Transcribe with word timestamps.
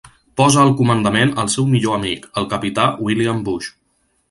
Posa 0.39 0.61
al 0.61 0.71
comandament 0.79 1.33
el 1.43 1.51
seu 1.57 1.67
millor 1.75 1.99
amic, 1.99 2.27
el 2.43 2.49
capità 2.55 2.89
William 3.09 3.47
Bush. 3.51 3.71